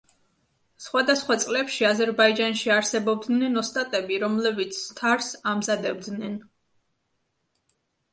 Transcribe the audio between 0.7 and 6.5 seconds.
სხვადასხვა წლებში აზერბაიჯანში არსებობდნენ ოსტატები, რომლებიც თარს ამზადებდნენ.